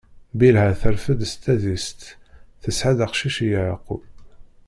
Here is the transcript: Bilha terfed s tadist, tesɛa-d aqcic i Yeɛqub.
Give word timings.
Bilha 0.39 0.63
terfed 0.81 1.19
s 1.31 1.33
tadist, 1.43 1.99
tesɛa-d 2.61 2.99
aqcic 3.05 3.37
i 3.45 3.47
Yeɛqub. 3.51 4.03